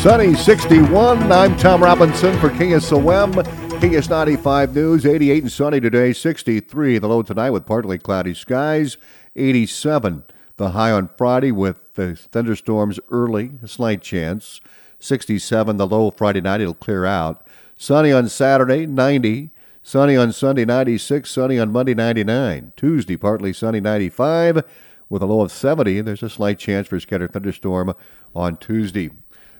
Sunny 0.00 0.32
61. 0.32 1.32
I'm 1.32 1.56
Tom 1.56 1.82
Robinson 1.82 2.38
for 2.38 2.50
KSOM. 2.50 3.34
KS95 3.80 4.72
News, 4.72 5.04
88 5.04 5.42
and 5.42 5.52
sunny 5.52 5.80
today, 5.80 6.12
63 6.12 6.98
the 6.98 7.08
low 7.08 7.22
tonight 7.22 7.50
with 7.50 7.66
partly 7.66 7.98
cloudy 7.98 8.32
skies, 8.32 8.96
87 9.34 10.22
the 10.56 10.70
high 10.70 10.92
on 10.92 11.10
Friday 11.18 11.50
with 11.50 11.94
the 11.94 12.14
thunderstorms 12.14 13.00
early, 13.10 13.54
a 13.60 13.66
slight 13.66 14.00
chance, 14.00 14.60
67 15.00 15.76
the 15.78 15.86
low 15.86 16.12
Friday 16.12 16.40
night, 16.42 16.60
it'll 16.60 16.74
clear 16.74 17.04
out. 17.04 17.44
Sunny 17.76 18.12
on 18.12 18.28
Saturday, 18.28 18.86
90. 18.86 19.50
Sunny 19.82 20.16
on 20.16 20.30
Sunday, 20.30 20.64
96. 20.64 21.28
Sunny 21.28 21.58
on 21.58 21.72
Monday, 21.72 21.94
99. 21.94 22.72
Tuesday, 22.76 23.16
partly 23.16 23.52
sunny, 23.52 23.80
95 23.80 24.62
with 25.08 25.22
a 25.22 25.26
low 25.26 25.40
of 25.40 25.50
70. 25.50 26.02
There's 26.02 26.22
a 26.22 26.30
slight 26.30 26.60
chance 26.60 26.86
for 26.86 27.00
scattered 27.00 27.32
thunderstorm 27.32 27.94
on 28.32 28.58
Tuesday. 28.58 29.10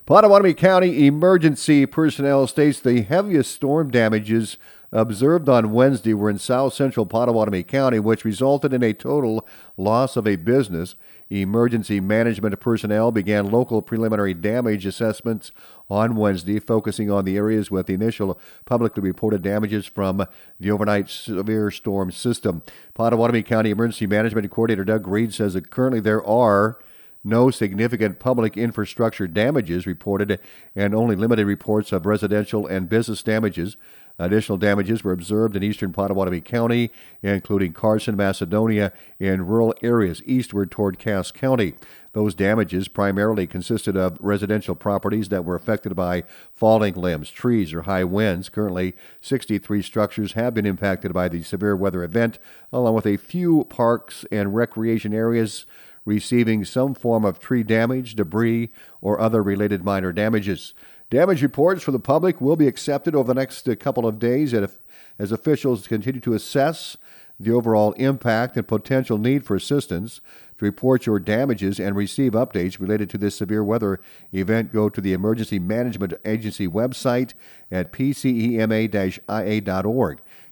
Pottawattamie 0.09 0.57
County 0.57 1.07
emergency 1.07 1.85
personnel 1.85 2.47
states 2.47 2.81
the 2.81 3.03
heaviest 3.03 3.55
storm 3.55 3.91
damages 3.91 4.57
observed 4.91 5.51
on 5.51 5.71
Wednesday 5.71 6.15
were 6.15 6.31
in 6.31 6.39
south 6.39 6.73
central 6.73 7.05
Pottawattamie 7.05 7.67
County, 7.67 7.99
which 7.99 8.25
resulted 8.25 8.73
in 8.73 8.83
a 8.83 8.95
total 8.95 9.47
loss 9.77 10.17
of 10.17 10.27
a 10.27 10.37
business. 10.37 10.95
Emergency 11.29 12.01
management 12.01 12.59
personnel 12.59 13.13
began 13.13 13.51
local 13.51 13.83
preliminary 13.83 14.33
damage 14.33 14.87
assessments 14.87 15.53
on 15.91 16.17
Wednesday, 16.17 16.59
focusing 16.59 17.11
on 17.11 17.27
the 17.27 17.37
areas 17.37 17.71
with 17.71 17.87
the 17.87 17.93
initial 17.93 18.41
publicly 18.65 19.03
reported 19.03 19.43
damages 19.43 19.85
from 19.85 20.27
the 20.59 20.71
overnight 20.71 21.11
severe 21.11 21.71
storm 21.71 22.11
system. 22.11 22.63
Pottawattamie 22.99 23.45
County 23.45 23.69
Emergency 23.69 24.07
Management 24.07 24.51
Coordinator 24.51 24.87
Doug 24.87 25.07
Reed 25.07 25.35
says 25.35 25.53
that 25.53 25.69
currently 25.69 26.01
there 26.01 26.25
are 26.25 26.79
no 27.25 27.51
significant 27.51 28.19
public 28.19 28.57
infrastructure 28.57 29.27
damages 29.27 29.87
reported 29.87 30.39
and 30.75 30.95
only 30.95 31.17
limited 31.17 31.47
reports 31.47 31.93
of 31.93 32.07
residential 32.07 32.67
and 32.67 32.89
business 32.89 33.23
damages. 33.23 33.77
Additional 34.21 34.59
damages 34.59 35.05
were 35.05 35.13
observed 35.13 35.55
in 35.55 35.63
eastern 35.63 35.93
Pottawattamie 35.93 36.45
County, 36.45 36.91
including 37.23 37.73
Carson, 37.73 38.17
Macedonia, 38.17 38.93
and 39.21 39.49
rural 39.49 39.75
areas 39.83 40.23
eastward 40.25 40.73
toward 40.73 40.99
Cass 40.99 41.31
County. 41.31 41.75
Those 42.15 42.35
damages 42.35 42.89
primarily 42.89 43.47
consisted 43.47 43.97
of 43.97 44.17
residential 44.21 44.75
properties 44.75 45.29
that 45.29 45.45
were 45.45 45.55
affected 45.55 45.95
by 45.95 46.25
falling 46.53 46.95
limbs, 46.95 47.31
trees, 47.31 47.73
or 47.73 47.83
high 47.83 48.03
winds. 48.03 48.49
Currently, 48.49 48.95
63 49.21 49.83
structures 49.83 50.33
have 50.33 50.55
been 50.55 50.67
impacted 50.67 51.13
by 51.13 51.29
the 51.29 51.43
severe 51.45 51.77
weather 51.77 52.03
event, 52.03 52.41
along 52.73 52.95
with 52.95 53.07
a 53.07 53.19
few 53.19 53.65
parks 53.65 54.25
and 54.33 54.55
recreation 54.55 55.15
areas 55.15 55.65
receiving 56.09 56.65
some 56.65 56.95
form 56.95 57.25
of 57.25 57.39
tree 57.39 57.63
damage, 57.63 58.17
debris, 58.17 58.71
or 59.03 59.21
other 59.21 59.43
related 59.43 59.85
minor 59.85 60.11
damages. 60.11 60.73
Damage 61.11 61.43
reports 61.43 61.83
for 61.83 61.93
the 61.93 62.01
public 62.01 62.41
will 62.41 62.57
be 62.57 62.67
accepted 62.67 63.15
over 63.15 63.29
the 63.29 63.35
next 63.35 63.69
uh, 63.69 63.75
couple 63.75 64.07
of 64.07 64.19
days 64.19 64.55
as 64.55 65.33
officials 65.33 65.87
continue 65.87 66.21
to 66.21 66.33
assess 66.33 66.97
the 67.39 67.53
overall 67.53 67.93
impact 67.93 68.57
and 68.57 68.67
potential 68.67 69.19
need 69.19 69.45
for 69.45 69.55
assistance. 69.55 70.23
To 70.59 70.65
report 70.65 71.05
your 71.07 71.21
damages 71.21 71.79
and 71.79 71.95
receive 71.95 72.33
updates 72.33 72.81
related 72.81 73.11
to 73.11 73.19
this 73.19 73.37
severe 73.37 73.63
weather 73.63 74.01
event, 74.33 74.73
go 74.73 74.89
to 74.89 75.01
the 75.01 75.13
Emergency 75.13 75.59
Management 75.59 76.15
Agency 76.25 76.67
website 76.67 77.35
at 77.71 77.93
pcema-ia.org. 77.93 78.63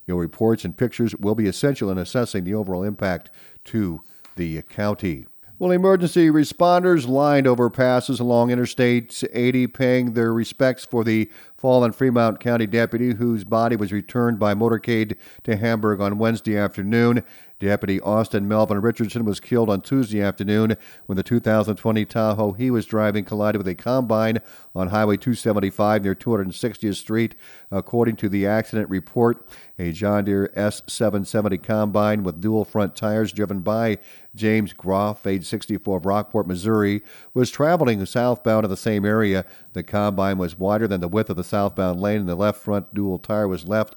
Your 0.07 0.21
reports 0.21 0.65
and 0.65 0.77
pictures 0.77 1.17
will 1.17 1.35
be 1.35 1.49
essential 1.49 1.91
in 1.91 1.99
assessing 1.99 2.45
the 2.45 2.55
overall 2.55 2.85
impact 2.85 3.31
to 3.65 4.03
the 4.37 4.63
county. 4.63 5.27
Well, 5.59 5.71
emergency 5.71 6.29
responders 6.29 7.09
lined 7.09 7.47
overpasses 7.47 8.21
along 8.21 8.51
Interstate 8.51 9.25
80, 9.33 9.69
paying 9.69 10.13
their 10.13 10.31
respects 10.31 10.85
for 10.85 11.03
the 11.03 11.31
fallen 11.57 11.93
Fremont 11.93 12.41
County 12.41 12.67
deputy 12.67 13.15
whose 13.15 13.43
body 13.43 13.75
was 13.75 13.91
returned 13.91 14.39
by 14.39 14.53
motorcade 14.53 15.17
to 15.45 15.57
Hamburg 15.57 16.03
on 16.03 16.19
Wednesday 16.19 16.59
afternoon. 16.59 17.25
Deputy 17.59 17.99
Austin 18.03 18.47
Melvin 18.47 18.83
Richardson 18.83 19.25
was 19.25 19.41
killed 19.41 19.71
on 19.71 19.81
Tuesday 19.81 20.21
afternoon 20.21 20.77
when 21.07 21.17
the 21.17 21.23
2020 21.23 22.05
Tahoe 22.05 22.53
he 22.53 22.71
was 22.71 22.85
driving 22.85 23.25
collided 23.25 23.59
with 23.59 23.69
a 23.69 23.75
combine 23.75 24.41
on 24.75 24.89
Highway 24.89 25.17
275 25.17 26.03
near 26.03 26.15
260th 26.15 26.97
Street. 26.97 27.35
According 27.71 28.17
to 28.17 28.29
the 28.29 28.47
accident 28.47 28.91
report, 28.91 29.49
a 29.79 29.91
John 29.91 30.27
Deere 30.27 30.53
S770 30.55 31.63
combine 31.63 32.25
with 32.25 32.43
dual 32.43 32.67
front 32.67 32.95
tires 32.95 33.33
driven 33.33 33.61
by 33.61 34.01
James 34.35 34.75
Groff, 34.75 35.27
age 35.27 35.47
64 35.47 35.97
of 35.97 36.05
Rockport, 36.05 36.47
Missouri, 36.47 37.03
was 37.33 37.51
traveling 37.51 38.05
southbound 38.05 38.67
in 38.67 38.71
the 38.71 38.77
same 38.77 39.07
area. 39.07 39.47
The 39.73 39.83
combine 39.83 40.37
was 40.37 40.59
wider 40.59 40.87
than 40.87 41.01
the 41.01 41.09
width 41.09 41.31
of 41.31 41.37
the 41.37 41.45
southbound 41.45 42.03
lane, 42.03 42.21
and 42.21 42.29
the 42.29 42.35
left 42.35 42.61
front 42.61 42.93
dual 42.93 43.19
tire 43.19 43.49
was 43.49 43.67
left 43.67 43.95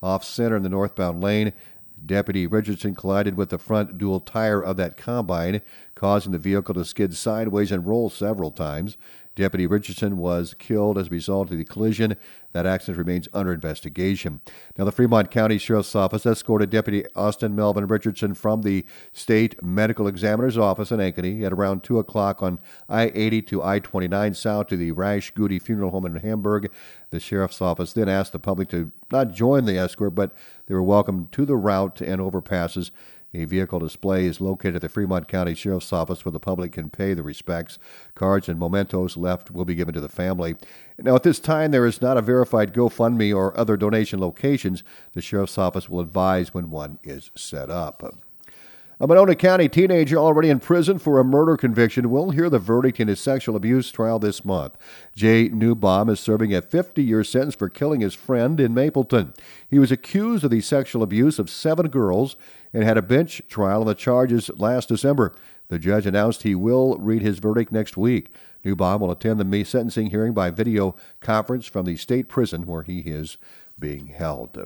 off 0.00 0.22
center 0.22 0.56
in 0.56 0.62
the 0.62 0.68
northbound 0.68 1.20
lane. 1.20 1.52
Deputy 2.04 2.46
Richardson 2.46 2.94
collided 2.94 3.36
with 3.36 3.50
the 3.50 3.58
front 3.58 3.98
dual 3.98 4.20
tire 4.20 4.62
of 4.62 4.76
that 4.76 4.96
combine, 4.96 5.60
causing 5.94 6.32
the 6.32 6.38
vehicle 6.38 6.74
to 6.74 6.84
skid 6.84 7.14
sideways 7.16 7.70
and 7.70 7.86
roll 7.86 8.10
several 8.10 8.50
times. 8.50 8.96
Deputy 9.36 9.66
Richardson 9.66 10.18
was 10.18 10.54
killed 10.54 10.98
as 10.98 11.06
a 11.06 11.10
result 11.10 11.50
of 11.50 11.58
the 11.58 11.64
collision. 11.64 12.16
That 12.52 12.66
accident 12.66 12.98
remains 12.98 13.28
under 13.32 13.52
investigation. 13.52 14.40
Now, 14.76 14.84
the 14.84 14.92
Fremont 14.92 15.30
County 15.30 15.56
Sheriff's 15.56 15.94
Office 15.94 16.26
escorted 16.26 16.70
Deputy 16.70 17.04
Austin 17.14 17.54
Melvin 17.54 17.86
Richardson 17.86 18.34
from 18.34 18.62
the 18.62 18.84
State 19.12 19.62
Medical 19.62 20.08
Examiner's 20.08 20.58
Office 20.58 20.90
in 20.90 20.98
Ankeny 20.98 21.44
at 21.44 21.52
around 21.52 21.84
2 21.84 22.00
o'clock 22.00 22.42
on 22.42 22.58
I 22.88 23.12
80 23.14 23.42
to 23.42 23.62
I 23.62 23.78
29 23.78 24.34
south 24.34 24.66
to 24.68 24.76
the 24.76 24.90
Rash-Gude 24.92 25.62
Funeral 25.62 25.92
Home 25.92 26.06
in 26.06 26.16
Hamburg. 26.16 26.70
The 27.10 27.20
Sheriff's 27.20 27.62
Office 27.62 27.92
then 27.92 28.08
asked 28.08 28.32
the 28.32 28.40
public 28.40 28.68
to 28.70 28.90
not 29.12 29.32
join 29.32 29.64
the 29.64 29.78
escort, 29.78 30.14
but 30.14 30.32
they 30.66 30.74
were 30.74 30.82
welcomed 30.82 31.30
to 31.32 31.46
the 31.46 31.56
route 31.56 32.00
and 32.00 32.20
overpasses 32.20 32.90
a 33.32 33.44
vehicle 33.44 33.78
display 33.78 34.26
is 34.26 34.40
located 34.40 34.76
at 34.76 34.82
the 34.82 34.88
Fremont 34.88 35.28
County 35.28 35.54
Sheriff's 35.54 35.92
Office 35.92 36.24
where 36.24 36.32
the 36.32 36.40
public 36.40 36.72
can 36.72 36.90
pay 36.90 37.14
the 37.14 37.22
respects. 37.22 37.78
Cards 38.14 38.48
and 38.48 38.58
mementos 38.58 39.16
left 39.16 39.50
will 39.50 39.64
be 39.64 39.76
given 39.76 39.94
to 39.94 40.00
the 40.00 40.08
family. 40.08 40.56
Now, 40.98 41.14
at 41.14 41.22
this 41.22 41.38
time, 41.38 41.70
there 41.70 41.86
is 41.86 42.02
not 42.02 42.16
a 42.16 42.22
verified 42.22 42.74
GoFundMe 42.74 43.34
or 43.34 43.56
other 43.56 43.76
donation 43.76 44.20
locations. 44.20 44.82
The 45.12 45.22
Sheriff's 45.22 45.58
Office 45.58 45.88
will 45.88 46.00
advise 46.00 46.52
when 46.52 46.70
one 46.70 46.98
is 47.04 47.30
set 47.36 47.70
up. 47.70 48.02
A 49.02 49.06
Monona 49.06 49.34
County 49.34 49.66
teenager 49.66 50.18
already 50.18 50.50
in 50.50 50.60
prison 50.60 50.98
for 50.98 51.18
a 51.18 51.24
murder 51.24 51.56
conviction 51.56 52.10
will 52.10 52.32
hear 52.32 52.50
the 52.50 52.58
verdict 52.58 53.00
in 53.00 53.08
his 53.08 53.18
sexual 53.18 53.56
abuse 53.56 53.90
trial 53.90 54.18
this 54.18 54.44
month. 54.44 54.76
Jay 55.16 55.48
Newbaum 55.48 56.10
is 56.10 56.20
serving 56.20 56.54
a 56.54 56.60
50 56.60 57.02
year 57.02 57.24
sentence 57.24 57.54
for 57.54 57.70
killing 57.70 58.02
his 58.02 58.12
friend 58.12 58.60
in 58.60 58.74
Mapleton. 58.74 59.32
He 59.70 59.78
was 59.78 59.90
accused 59.90 60.44
of 60.44 60.50
the 60.50 60.60
sexual 60.60 61.02
abuse 61.02 61.38
of 61.38 61.48
seven 61.48 61.88
girls 61.88 62.36
and 62.72 62.84
had 62.84 62.96
a 62.96 63.02
bench 63.02 63.42
trial 63.48 63.80
on 63.80 63.86
the 63.86 63.94
charges 63.94 64.50
last 64.56 64.88
December. 64.88 65.34
The 65.68 65.78
judge 65.78 66.06
announced 66.06 66.42
he 66.42 66.54
will 66.54 66.96
read 66.98 67.22
his 67.22 67.38
verdict 67.38 67.72
next 67.72 67.96
week. 67.96 68.32
Newbaum 68.64 69.00
will 69.00 69.10
attend 69.10 69.40
the 69.40 69.64
sentencing 69.64 70.10
hearing 70.10 70.32
by 70.32 70.50
video 70.50 70.96
conference 71.20 71.66
from 71.66 71.86
the 71.86 71.96
state 71.96 72.28
prison 72.28 72.66
where 72.66 72.82
he 72.82 73.00
is 73.00 73.38
being 73.78 74.06
held. 74.06 74.58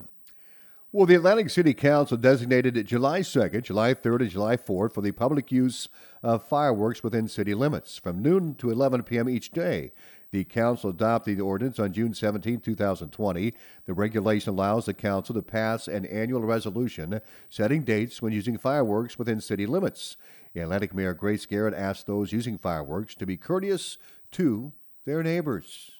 Well, 0.93 1.07
the 1.07 1.17
Atlantic 1.17 1.51
City 1.51 1.75
Council 1.75 2.17
designated 2.17 2.87
July 2.87 3.21
2nd, 3.21 3.65
July 3.65 3.95
3rd, 3.95 4.21
and 4.21 4.31
July 4.31 4.57
4th 4.57 4.95
for 4.95 5.01
the 5.01 5.11
public 5.11 5.51
use 5.51 5.89
of 6.23 6.49
fireworks 6.49 7.03
within 7.03 7.27
city 7.27 7.53
limits 7.53 7.99
from 7.99 8.23
noon 8.23 8.55
to 8.57 8.71
11 8.71 9.03
p.m. 9.03 9.29
each 9.29 9.51
day. 9.51 9.91
The 10.35 10.43
council 10.43 10.91
adopted 10.91 11.39
the 11.39 11.45
ordinance 11.45 11.79
on 11.79 11.93
June 11.93 12.13
17, 12.13 12.59
2020. 12.59 13.55
The 13.87 13.95
regulation 13.95 14.51
allows 14.51 14.87
the 14.87 14.93
council 14.93 15.33
to 15.33 15.43
pass 15.43 15.87
an 15.87 16.05
annual 16.07 16.41
resolution 16.41 17.21
setting 17.51 17.85
dates 17.85 18.21
when 18.21 18.33
using 18.33 18.59
fireworks 18.59 19.17
within 19.17 19.41
city 19.41 19.65
limits. 19.65 20.17
Atlantic 20.57 20.93
Mayor 20.93 21.15
Grace 21.15 21.47
Garrett 21.47 21.73
asked 21.73 22.09
those 22.09 22.33
using 22.33 22.59
fireworks 22.59 23.15
to 23.15 23.27
be 23.27 23.37
courteous 23.37 23.97
to 24.33 24.73
their 25.07 25.23
neighbors. 25.23 25.93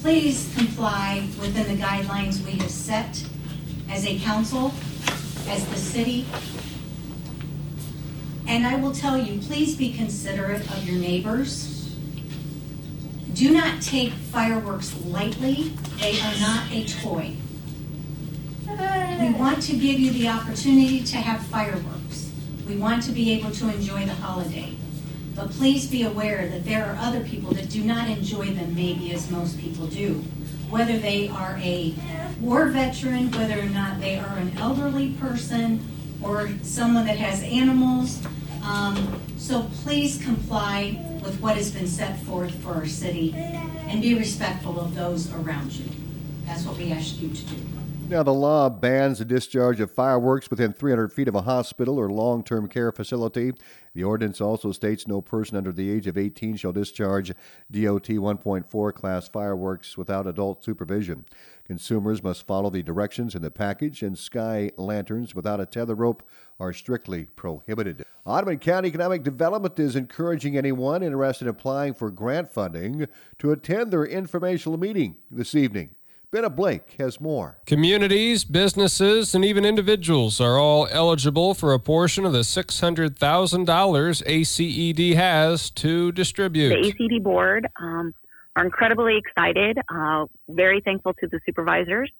Please 0.00 0.52
comply 0.56 1.28
within 1.40 1.68
the 1.68 1.80
guidelines 1.80 2.44
we 2.44 2.58
have 2.58 2.68
set 2.68 3.24
as 3.88 4.04
a 4.04 4.18
council, 4.18 4.74
as 5.46 5.64
the 5.68 5.76
city. 5.76 6.26
And 8.48 8.66
I 8.66 8.74
will 8.74 8.92
tell 8.92 9.16
you, 9.16 9.40
please 9.40 9.76
be 9.76 9.92
considerate 9.92 10.68
of 10.72 10.84
your 10.84 10.98
neighbors. 10.98 11.71
Do 13.34 13.50
not 13.50 13.80
take 13.82 14.12
fireworks 14.12 14.94
lightly. 15.04 15.72
They 15.98 16.20
are 16.20 16.40
not 16.40 16.70
a 16.70 16.84
toy. 16.86 17.36
We 18.68 19.30
want 19.30 19.62
to 19.62 19.72
give 19.72 19.98
you 19.98 20.10
the 20.12 20.28
opportunity 20.28 21.02
to 21.04 21.16
have 21.16 21.46
fireworks. 21.46 22.30
We 22.66 22.76
want 22.76 23.02
to 23.04 23.12
be 23.12 23.32
able 23.32 23.50
to 23.52 23.74
enjoy 23.74 24.06
the 24.06 24.14
holiday. 24.14 24.74
But 25.34 25.50
please 25.50 25.86
be 25.86 26.02
aware 26.02 26.48
that 26.48 26.64
there 26.64 26.84
are 26.84 26.96
other 26.96 27.24
people 27.24 27.52
that 27.52 27.70
do 27.70 27.82
not 27.82 28.08
enjoy 28.08 28.46
them 28.46 28.74
maybe 28.74 29.12
as 29.12 29.30
most 29.30 29.58
people 29.58 29.86
do 29.86 30.22
whether 30.72 30.98
they 30.98 31.28
are 31.28 31.58
a 31.62 31.94
war 32.40 32.68
veteran, 32.68 33.30
whether 33.32 33.60
or 33.60 33.66
not 33.66 34.00
they 34.00 34.18
are 34.18 34.38
an 34.38 34.56
elderly 34.56 35.12
person, 35.20 35.86
or 36.22 36.48
someone 36.62 37.04
that 37.04 37.18
has 37.18 37.42
animals. 37.42 38.26
Um, 38.62 39.20
so 39.36 39.68
please 39.82 40.22
comply 40.22 41.04
with 41.22 41.40
what 41.40 41.56
has 41.56 41.70
been 41.70 41.88
set 41.88 42.20
forth 42.20 42.54
for 42.62 42.74
our 42.74 42.86
city 42.86 43.34
and 43.34 44.00
be 44.00 44.14
respectful 44.14 44.80
of 44.80 44.94
those 44.94 45.32
around 45.34 45.72
you. 45.72 45.86
That's 46.46 46.64
what 46.64 46.76
we 46.76 46.92
ask 46.92 47.20
you 47.20 47.28
to 47.28 47.42
do. 47.44 47.71
Now, 48.12 48.22
the 48.22 48.30
law 48.30 48.68
bans 48.68 49.20
the 49.20 49.24
discharge 49.24 49.80
of 49.80 49.90
fireworks 49.90 50.50
within 50.50 50.74
300 50.74 51.10
feet 51.10 51.28
of 51.28 51.34
a 51.34 51.40
hospital 51.40 51.98
or 51.98 52.10
long 52.10 52.44
term 52.44 52.68
care 52.68 52.92
facility. 52.92 53.54
The 53.94 54.04
ordinance 54.04 54.38
also 54.38 54.70
states 54.72 55.08
no 55.08 55.22
person 55.22 55.56
under 55.56 55.72
the 55.72 55.90
age 55.90 56.06
of 56.06 56.18
18 56.18 56.56
shall 56.56 56.72
discharge 56.72 57.30
DOT 57.70 58.04
1.4 58.04 58.92
class 58.92 59.28
fireworks 59.28 59.96
without 59.96 60.26
adult 60.26 60.62
supervision. 60.62 61.24
Consumers 61.64 62.22
must 62.22 62.46
follow 62.46 62.68
the 62.68 62.82
directions 62.82 63.34
in 63.34 63.40
the 63.40 63.50
package, 63.50 64.02
and 64.02 64.18
sky 64.18 64.70
lanterns 64.76 65.34
without 65.34 65.58
a 65.58 65.64
tether 65.64 65.94
rope 65.94 66.22
are 66.60 66.74
strictly 66.74 67.24
prohibited. 67.34 68.04
Audubon 68.26 68.58
County 68.58 68.88
Economic 68.88 69.22
Development 69.22 69.78
is 69.80 69.96
encouraging 69.96 70.58
anyone 70.58 71.02
interested 71.02 71.46
in 71.46 71.48
applying 71.48 71.94
for 71.94 72.10
grant 72.10 72.50
funding 72.50 73.08
to 73.38 73.52
attend 73.52 73.90
their 73.90 74.04
informational 74.04 74.78
meeting 74.78 75.16
this 75.30 75.54
evening. 75.54 75.94
Bennett 76.32 76.56
Blake 76.56 76.94
has 76.98 77.20
more. 77.20 77.58
Communities, 77.66 78.44
businesses, 78.44 79.34
and 79.34 79.44
even 79.44 79.66
individuals 79.66 80.40
are 80.40 80.58
all 80.58 80.88
eligible 80.90 81.52
for 81.52 81.74
a 81.74 81.78
portion 81.78 82.24
of 82.24 82.32
the 82.32 82.38
$600,000 82.38 84.22
ACED 84.26 85.14
has 85.14 85.68
to 85.68 86.10
distribute. 86.12 86.70
The 86.70 86.88
ACED 86.88 87.22
board 87.22 87.68
um, 87.78 88.14
are 88.56 88.64
incredibly 88.64 89.18
excited, 89.18 89.76
uh, 89.94 90.24
very 90.48 90.80
thankful 90.80 91.12
to 91.20 91.28
the 91.28 91.38
supervisors. 91.44 92.10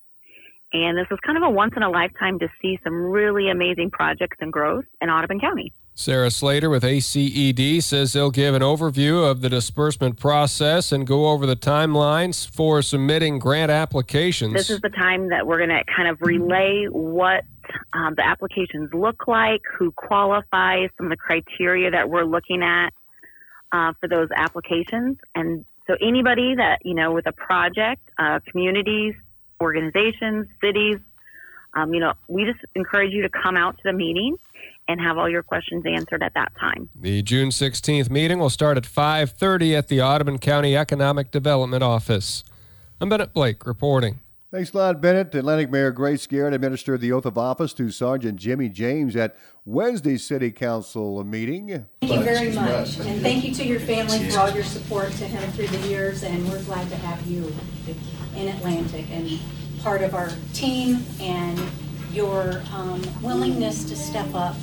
And 0.75 0.99
this 0.99 1.07
is 1.11 1.19
kind 1.25 1.39
of 1.39 1.45
a 1.45 1.51
once 1.51 1.73
in 1.75 1.83
a 1.83 1.89
lifetime 1.89 2.39
to 2.41 2.49
see 2.61 2.79
some 2.85 2.93
really 2.93 3.49
amazing 3.49 3.91
projects 3.93 4.37
and 4.41 4.53
growth 4.53 4.85
in 5.01 5.09
Audubon 5.09 5.41
County. 5.41 5.73
Sarah 5.95 6.31
Slater 6.31 6.71
with 6.71 6.85
ACED 6.85 7.83
says 7.83 8.15
they'll 8.15 8.31
give 8.31 8.55
an 8.55 8.63
overview 8.63 9.31
of 9.31 9.43
the 9.43 9.51
disbursement 9.51 10.19
process 10.19 10.91
and 10.91 11.07
go 11.07 11.27
over 11.27 11.45
the 11.45 11.55
timelines 11.55 12.49
for 12.49 12.81
submitting 12.81 13.39
grant 13.39 13.71
applications. 13.71 14.55
This 14.55 14.71
is 14.71 14.81
the 14.81 14.89
time 14.89 15.29
that 15.29 15.47
we're 15.47 15.59
going 15.59 15.69
to 15.69 15.85
kind 15.95 16.09
of 16.09 16.17
relay 16.23 16.87
what 16.91 17.45
um, 17.93 18.15
the 18.17 18.25
applications 18.25 18.93
look 18.95 19.29
like, 19.29 19.61
who 19.79 19.93
qualifies, 19.93 20.89
some 20.97 21.07
of 21.07 21.11
the 21.11 21.17
criteria 21.17 21.91
that 21.91 22.09
we're 22.09 22.25
looking 22.25 22.63
at 22.63 22.91
uh, 23.73 23.93
for 24.01 24.09
those 24.09 24.29
applications. 24.35 25.19
And 25.35 25.67
so 25.87 25.95
anybody 26.01 26.55
that, 26.57 26.79
you 26.85 26.95
know, 26.95 27.13
with 27.13 27.27
a 27.27 27.33
project, 27.33 28.01
uh, 28.19 28.41
communities, 28.51 29.15
organizations, 29.61 30.47
cities, 30.63 30.97
um, 31.75 31.93
you 31.93 32.01
know, 32.01 32.15
we 32.29 32.45
just 32.45 32.61
encourage 32.75 33.13
you 33.13 33.23
to 33.23 33.31
come 33.31 33.57
out 33.57 33.77
to 33.77 33.83
the 33.85 33.93
meeting 33.93 34.37
and 34.89 35.01
have 35.01 35.19
all 35.19 35.29
your 35.29 35.43
questions 35.43 35.85
answered 35.87 36.23
at 36.23 36.35
that 36.35 36.53
time. 36.59 36.91
The 36.95 37.23
June 37.23 37.49
16th 37.49 38.11
meeting 38.11 38.39
will 38.39 38.51
start 38.51 38.77
at 38.77 38.85
5:30 38.85 39.77
at 39.77 39.89
the 39.89 40.03
Audubon 40.03 40.39
County 40.39 40.77
Economic 40.77 41.31
Development 41.31 41.83
Office. 41.83 42.45
I'm 43.01 43.09
Bennett 43.09 43.33
Blake 43.33 43.67
reporting. 43.67 44.21
Thanks 44.53 44.75
a 44.75 44.77
lot, 44.77 45.01
Bennett. 45.01 45.35
Atlantic 45.35 45.71
Mayor 45.71 45.93
Grace 45.93 46.27
Garrett 46.27 46.53
administered 46.53 47.01
the 47.01 47.11
oath 47.11 47.25
of 47.25 47.39
office 47.39 47.73
to 47.73 47.91
Sergeant 47.91 48.39
Jimmy 48.39 48.69
James 48.69 49.17
at 49.17 49.35
Wednesday's 49.65 50.25
City 50.25 50.51
Council 50.51 51.25
meeting. 51.25 51.87
Thank 52.03 52.13
you 52.13 52.23
very 52.23 52.53
much. 52.53 52.99
And 53.01 53.23
thank 53.23 53.45
you 53.45 53.55
to 53.55 53.65
your 53.65 53.81
family 53.81 54.29
for 54.29 54.41
all 54.41 54.51
your 54.51 54.63
support 54.63 55.11
to 55.13 55.25
him 55.25 55.51
through 55.53 55.69
the 55.69 55.89
years. 55.89 56.23
And 56.23 56.47
we're 56.51 56.63
glad 56.65 56.91
to 56.91 56.97
have 56.97 57.27
you 57.27 57.51
in 58.37 58.49
Atlantic 58.49 59.07
and 59.11 59.41
part 59.81 60.03
of 60.03 60.15
our 60.15 60.29
team 60.53 61.03
and 61.19 61.59
your 62.13 62.63
um, 62.75 63.03
willingness 63.23 63.85
to 63.85 63.97
step 63.97 64.35
up 64.35 64.57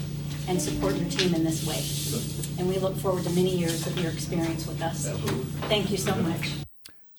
and 0.47 0.61
support 0.61 0.95
your 0.95 1.09
team 1.09 1.33
in 1.35 1.43
this 1.43 1.65
way. 1.65 1.83
And 2.59 2.67
we 2.67 2.77
look 2.77 2.95
forward 2.97 3.23
to 3.23 3.29
many 3.31 3.55
years 3.55 3.85
of 3.87 3.97
your 3.97 4.11
experience 4.11 4.67
with 4.67 4.81
us. 4.81 5.09
Thank 5.67 5.91
you 5.91 5.97
so 5.97 6.15
much. 6.15 6.49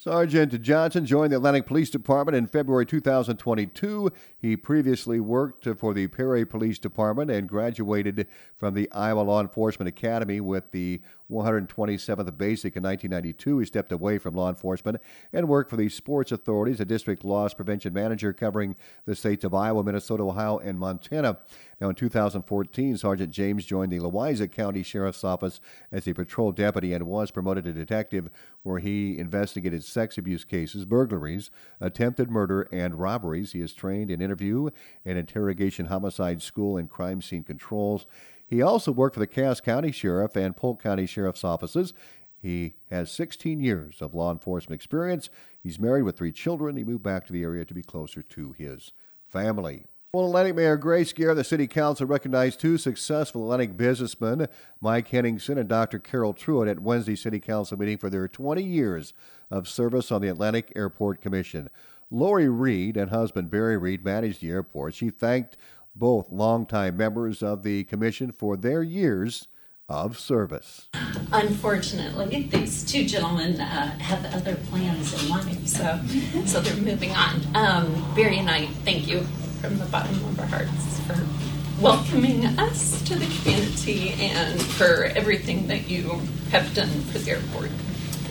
Sergeant 0.02 0.62
Johnson 0.62 1.05
joined 1.05 1.31
the 1.31 1.37
Atlantic 1.37 1.67
Police 1.67 1.90
Department 1.90 2.34
in 2.34 2.46
February 2.46 2.87
2022. 2.87 4.11
He 4.38 4.56
previously 4.56 5.20
worked 5.20 5.69
for 5.76 5.93
the 5.93 6.06
Perry 6.06 6.46
Police 6.46 6.78
Department 6.78 7.31
and 7.31 7.46
graduated 7.46 8.26
from 8.56 8.72
the 8.72 8.90
Iowa 8.93 9.20
Law 9.20 9.43
Enforcement 9.43 9.90
Academy 9.90 10.40
with 10.40 10.70
the 10.70 11.02
127th 11.31 12.38
Basic 12.38 12.76
in 12.76 12.82
1992. 12.82 13.58
He 13.58 13.67
stepped 13.67 13.93
away 13.93 14.17
from 14.17 14.34
law 14.34 14.49
enforcement 14.49 14.96
and 15.34 15.49
worked 15.49 15.69
for 15.69 15.76
the 15.76 15.90
Sports 15.90 16.32
Authorities, 16.32 16.81
a 16.81 16.87
district 16.87 17.22
loss 17.22 17.52
prevention 17.52 17.93
manager 17.93 18.32
covering 18.32 18.76
the 19.05 19.14
states 19.14 19.44
of 19.44 19.52
Iowa, 19.52 19.84
Minnesota, 19.84 20.22
Ohio, 20.22 20.58
and 20.61 20.78
Montana. 20.78 21.37
Now, 21.81 21.88
in 21.88 21.94
2014, 21.94 22.99
Sergeant 22.99 23.31
James 23.31 23.65
joined 23.65 23.91
the 23.91 24.00
Louisa 24.00 24.47
County 24.49 24.82
Sheriff's 24.82 25.25
Office 25.25 25.61
as 25.91 26.06
a 26.06 26.12
patrol 26.12 26.53
deputy 26.53 26.93
and 26.93 27.06
was 27.06 27.31
promoted 27.31 27.65
to 27.65 27.73
detective, 27.73 28.29
where 28.62 28.81
he 28.81 29.19
investigated 29.19 29.82
sex 29.82 30.19
abuse 30.19 30.44
cases, 30.44 30.85
burglaries, 30.85 31.50
attempted 31.81 32.31
murder, 32.31 32.69
and 32.71 33.00
robberies. 33.00 33.53
He 33.53 33.62
is 33.62 33.73
trained 33.73 34.11
in 34.11 34.21
interview 34.21 34.69
and 35.06 35.17
interrogation 35.17 35.87
homicide 35.87 36.43
school 36.43 36.77
and 36.77 36.91
crime 36.91 37.23
scene 37.23 37.44
controls. 37.44 38.05
He 38.47 38.61
also 38.61 38.93
worked 38.93 39.15
for 39.15 39.21
the 39.21 39.27
Cass 39.27 39.61
County 39.61 39.91
Sheriff 39.91 40.37
and 40.37 40.55
Polk 40.55 40.82
County 40.82 41.06
Sheriff's 41.06 41.44
offices. 41.44 41.94
He 42.43 42.75
has 42.91 43.11
16 43.11 43.61
years 43.61 44.03
of 44.03 44.15
law 44.15 44.32
enforcement 44.32 44.79
experience. 44.79 45.31
He's 45.62 45.79
married 45.79 46.03
with 46.03 46.19
three 46.19 46.32
children. 46.32 46.77
He 46.77 46.85
moved 46.85 47.03
back 47.03 47.27
to 47.27 47.32
the 47.32 47.43
area 47.43 47.65
to 47.65 47.75
be 47.75 47.82
closer 47.82 48.23
to 48.23 48.53
his 48.53 48.93
family. 49.31 49.85
Well, 50.12 50.27
Atlantic 50.27 50.57
Mayor 50.57 50.77
Grace 50.77 51.12
Garrett, 51.12 51.37
the 51.37 51.45
City 51.45 51.69
Council 51.69 52.05
recognized 52.05 52.59
two 52.59 52.79
successful 52.79 53.45
Atlantic 53.45 53.77
businessmen, 53.77 54.49
Mike 54.81 55.07
Henningsen 55.07 55.57
and 55.57 55.69
Dr. 55.69 56.01
Carol 56.01 56.35
Truitt, 56.35 56.69
at 56.69 56.81
Wednesday 56.81 57.15
City 57.15 57.39
Council 57.39 57.79
meeting 57.79 57.97
for 57.97 58.11
their 58.11 58.27
20 58.27 58.61
years 58.61 59.15
of 59.53 59.69
service 59.69 60.11
on 60.11 60.21
the 60.21 60.27
Atlantic 60.27 60.73
Airport 60.75 61.21
Commission. 61.21 61.71
Lori 62.11 62.49
Reed 62.49 62.97
and 62.97 63.12
husband 63.12 63.53
Barry 63.53 63.79
Reed 63.79 64.05
managed 64.05 64.41
the 64.41 64.51
airport. 64.51 64.95
She 64.95 65.11
thanked 65.11 65.57
both 65.95 66.33
longtime 66.33 66.97
members 66.97 67.41
of 67.41 67.63
the 67.63 67.85
commission 67.85 68.33
for 68.33 68.56
their 68.56 68.83
years 68.83 69.47
of 69.89 70.19
service. 70.19 70.89
Unfortunately, 71.31 72.49
these 72.51 72.85
two 72.85 73.05
gentlemen 73.06 73.61
uh, 73.61 73.97
have 74.01 74.25
other 74.35 74.56
plans 74.56 75.23
in 75.23 75.29
life, 75.29 75.69
so 75.69 76.01
so 76.47 76.61
they're 76.61 76.83
moving 76.83 77.13
on. 77.13 77.41
Um, 77.55 78.13
Barry 78.17 78.39
and 78.39 78.51
I 78.51 78.67
thank 78.67 79.06
you 79.06 79.25
from 79.61 79.79
the 79.79 79.85
bottom 79.87 80.15
of 80.25 80.41
our 80.41 80.47
hearts 80.47 81.01
for 81.01 81.83
welcoming 81.83 82.47
us 82.59 83.03
to 83.03 83.15
the 83.15 83.27
community 83.43 84.15
and 84.19 84.61
for 84.61 85.05
everything 85.17 85.67
that 85.67 85.89
you 85.89 86.20
have 86.51 86.73
done 86.75 86.89
for 86.89 87.19
the 87.19 87.32
airport. 87.32 87.70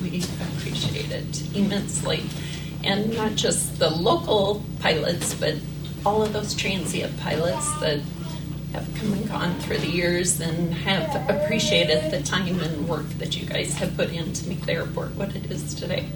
We 0.01 0.23
appreciate 0.57 1.11
it 1.11 1.55
immensely. 1.55 2.23
And 2.83 3.15
not 3.15 3.35
just 3.35 3.77
the 3.77 3.89
local 3.89 4.63
pilots, 4.79 5.35
but 5.35 5.55
all 6.05 6.23
of 6.23 6.33
those 6.33 6.55
transient 6.55 7.15
pilots 7.19 7.79
that 7.79 7.99
have 8.73 8.87
come 8.95 9.13
and 9.13 9.27
gone 9.27 9.59
through 9.59 9.79
the 9.79 9.89
years 9.89 10.39
and 10.39 10.73
have 10.73 11.29
appreciated 11.29 12.11
the 12.11 12.23
time 12.23 12.59
and 12.59 12.87
work 12.87 13.07
that 13.19 13.39
you 13.39 13.45
guys 13.45 13.73
have 13.75 13.95
put 13.95 14.11
in 14.11 14.33
to 14.33 14.47
make 14.47 14.65
the 14.65 14.73
airport 14.73 15.13
what 15.15 15.35
it 15.35 15.51
is 15.51 15.75
today. 15.75 16.09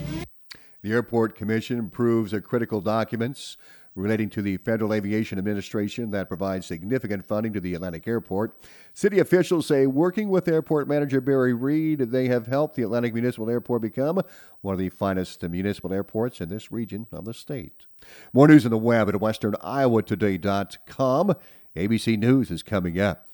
The 0.82 0.92
Airport 0.92 1.36
Commission 1.36 1.80
approves 1.80 2.34
a 2.34 2.42
critical 2.42 2.82
documents 2.82 3.58
relating 3.96 4.30
to 4.32 4.42
the 4.42 4.58
Federal 4.58 4.94
Aviation 4.94 5.38
Administration 5.38 6.12
that 6.12 6.28
provides 6.28 6.66
significant 6.66 7.26
funding 7.26 7.54
to 7.54 7.60
the 7.60 7.76
Atlantic 7.76 8.08
Airport. 8.08 8.58
City 8.94 9.20
officials 9.20 9.68
say, 9.68 9.86
working 9.86 10.30
with 10.30 10.48
airport 10.48 10.88
manager 10.88 11.22
Barry 11.22 11.54
Reed, 11.54 12.00
they 12.00 12.28
have 12.28 12.48
helped 12.48 12.76
the 12.76 12.84
Atlantic 12.84 13.14
Municipal 13.14 13.50
Airport 13.50 13.82
become 13.82 14.22
one 14.62 14.74
of 14.74 14.80
the 14.80 14.90
finest 14.90 15.44
municipal 15.44 15.94
airports 15.94 16.42
in 16.42 16.50
this 16.50 16.72
region 16.72 17.08
of 17.12 17.26
the 17.26 17.34
state. 17.34 17.86
More 18.34 18.48
news 18.48 18.66
on 18.66 18.72
the 18.72 18.78
web 18.78 19.10
at 19.10 19.16
westerniowatoday.com. 19.16 21.36
ABC 21.76 22.18
News 22.18 22.52
is 22.52 22.62
coming 22.62 23.00
up. 23.00 23.28